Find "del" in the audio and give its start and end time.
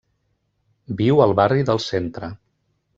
1.71-1.85